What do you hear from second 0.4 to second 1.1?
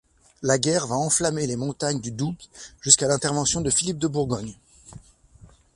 La guerre va